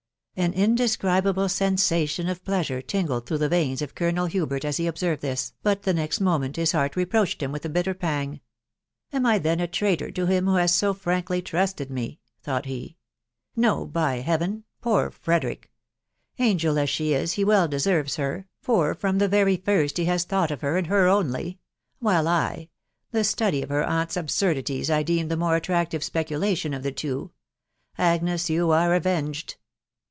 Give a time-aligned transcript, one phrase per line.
[0.37, 5.21] An indescribable sensation of pleasure tingled through the veins of Colonel Hubert as he observed
[5.21, 8.39] this, but the next mo ment his heart reproached him with a bitter pang."
[9.13, 12.95] Am 1 then a traitor to him who has so frankly trusted me?" thought he.
[13.57, 14.63] «No, by Heaven!....
[14.79, 15.69] Poor Frederick!....
[16.39, 20.23] Angel as she is, he well deserves her, for from the very first he has
[20.23, 21.43] thought of her, and her only;•.•.
[21.99, 22.69] while I.•..
[23.11, 26.91] the study of her aunt's absurdities I deemed the more attractive specula, tion of the
[26.91, 27.31] two....
[27.97, 29.57] Agnes, you are avenged